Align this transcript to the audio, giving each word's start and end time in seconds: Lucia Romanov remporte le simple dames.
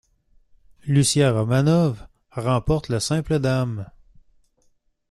Lucia 0.87 1.31
Romanov 1.31 2.07
remporte 2.31 2.89
le 2.89 2.99
simple 2.99 3.37
dames. 3.37 3.87